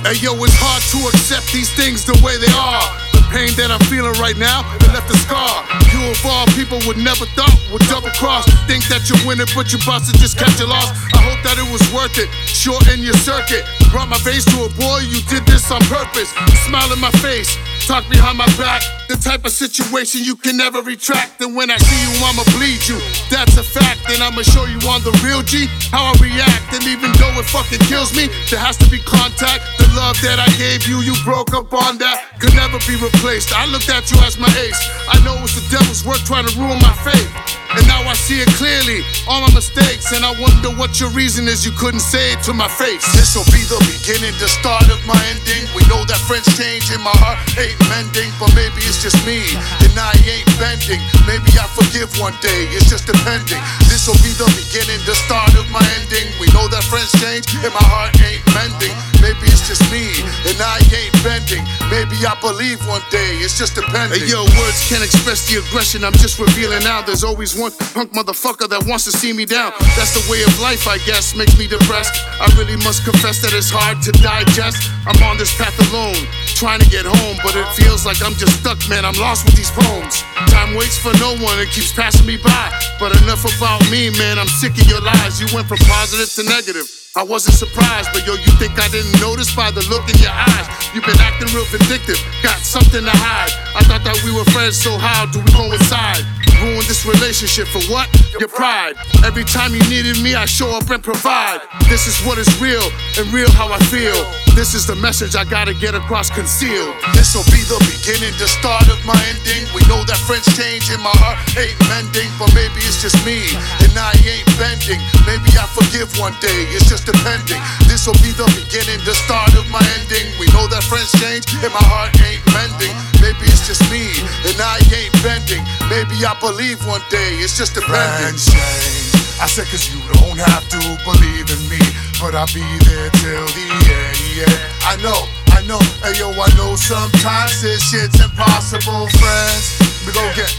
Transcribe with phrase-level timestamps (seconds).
[0.00, 2.88] Hey yo, it's hard to accept these things the way they are.
[3.12, 5.60] The pain that I'm feeling right now, it left a scar.
[5.92, 8.48] You of all people would never thought would double cross.
[8.64, 10.88] Think that you're winning, but you about to just catch a loss.
[11.12, 12.32] I hope that it was worth it.
[12.48, 13.62] Shorten your circuit.
[13.92, 16.32] Brought my face to a boy, you did this on purpose.
[16.64, 17.52] Smile in my face,
[17.84, 18.80] talk behind my back.
[19.10, 21.42] The type of situation you can never retract.
[21.44, 22.96] And when I see you, I'ma bleed you.
[23.28, 26.72] That's a fact, and I'ma show you on the real G how I react.
[26.72, 29.79] And even though it fucking kills me, there has to be contact.
[29.94, 32.38] Love that I gave you, you broke up on that.
[32.38, 33.50] Could never be replaced.
[33.50, 34.78] I looked at you as my ace.
[35.10, 37.30] I know it's the devil's work trying to ruin my faith.
[37.70, 40.10] And now I see it clearly, all my mistakes.
[40.10, 43.02] And I wonder what your reason is you couldn't say it to my face.
[43.14, 45.70] This'll be the beginning, the start of my ending.
[45.74, 48.30] We know that friends change and my heart ain't mending.
[48.42, 49.42] But maybe it's just me,
[49.86, 51.02] and I ain't bending.
[51.30, 53.62] Maybe I forgive one day, it's just depending.
[53.86, 56.26] This'll be the beginning, the start of my ending.
[56.42, 59.09] We know that friends change and my heart ain't mending.
[59.20, 60.08] Maybe it's just me,
[60.48, 61.64] and I ain't bending.
[61.92, 64.20] Maybe I believe one day, it's just depending.
[64.20, 67.02] Hey, yo, words can't express the aggression I'm just revealing now.
[67.04, 69.72] There's always one punk motherfucker that wants to see me down.
[69.96, 72.16] That's the way of life, I guess, makes me depressed.
[72.40, 74.88] I really must confess that it's hard to digest.
[75.04, 76.16] I'm on this path alone,
[76.56, 79.04] trying to get home, but it feels like I'm just stuck, man.
[79.04, 80.24] I'm lost with these poems.
[80.48, 82.66] Time waits for no one, it keeps passing me by.
[82.98, 84.38] But enough about me, man.
[84.38, 85.40] I'm sick of your lies.
[85.40, 86.99] You went from positive to negative.
[87.18, 90.30] I wasn't surprised, but yo, you think I didn't notice by the look in your
[90.30, 90.66] eyes?
[90.94, 93.50] You've been acting real vindictive, got something to hide.
[93.74, 96.22] I thought that we were friends, so how do we coincide?
[96.62, 98.06] Ruin this relationship for what?
[98.38, 98.94] Your pride.
[99.26, 101.58] Every time you needed me, I show up and provide.
[101.90, 102.86] This is what is real,
[103.18, 104.14] and real how I feel.
[104.54, 106.94] This is the message I gotta get across concealed.
[107.18, 109.66] This'll be the beginning, the start of my ending.
[109.74, 113.50] We know that friends change and my heart ain't mending, but maybe it's just me
[113.90, 115.02] and I ain't bending.
[115.26, 117.58] Maybe I forgive one day, it's just depending.
[117.90, 120.30] This'll be the beginning, the start of my ending.
[120.38, 122.94] We know that friends change and my heart ain't mending.
[123.18, 124.06] Maybe it's just me
[124.46, 125.62] and I ain't bending.
[125.90, 128.38] Maybe I believe one day, it's just depending.
[128.38, 129.10] Friends change.
[129.42, 131.80] I said, cause you don't have to believe in me,
[132.22, 134.18] but I'll be there till the end.
[134.36, 135.16] Yeah, I know,
[135.56, 139.64] I know, hey yo, I know sometimes this shit's impossible, friends.
[140.04, 140.52] We go get,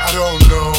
[0.00, 0.69] I don't know,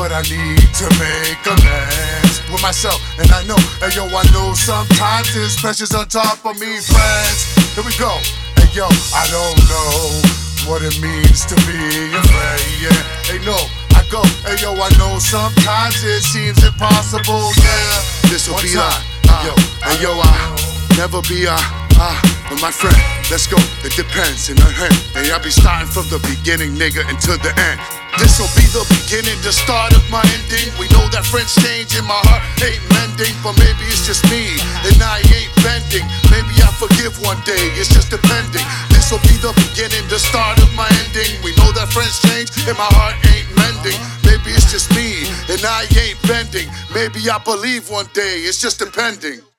[0.00, 4.56] but I need to make amends with myself, and I know, hey yo, I know
[4.56, 7.52] sometimes this pressure's on top of me, friends.
[7.76, 8.08] Here we go,
[8.56, 10.24] hey yo, I don't know
[10.64, 11.76] what it means to be
[12.16, 12.96] a friend, yeah,
[13.28, 13.60] hey no.
[13.92, 18.32] I go, hey yo, I know sometimes it seems impossible, yeah.
[18.32, 21.52] This'll be time, a, uh, yo, and yo, I never be a,
[22.00, 22.16] ah,
[22.48, 22.96] but my friend,
[23.28, 23.60] let's go.
[23.84, 27.52] It depends, in and I hey, I'll be starting from the beginning, nigga, until the
[27.52, 27.99] end.
[28.18, 30.72] This'll be the beginning, the start of my ending.
[30.80, 34.58] We know that friends change and my heart ain't mending, but maybe it's just me
[34.86, 36.06] and I ain't bending.
[36.32, 38.64] Maybe I forgive one day, it's just depending.
[38.90, 41.38] This'll be the beginning, the start of my ending.
[41.44, 43.98] We know that friends change and my heart ain't mending.
[44.26, 46.66] Maybe it's just me and I ain't bending.
[46.94, 49.49] Maybe I believe one day, it's just depending.